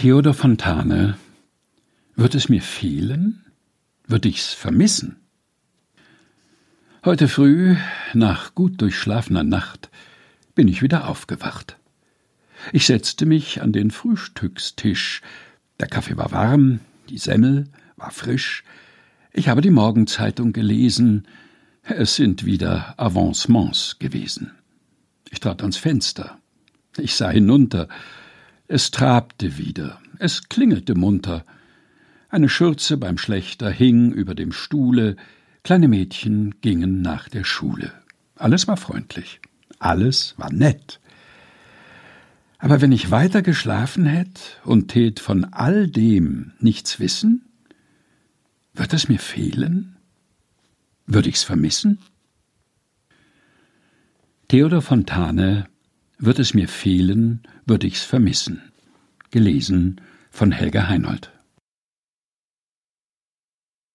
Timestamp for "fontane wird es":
0.32-2.48, 54.82-56.52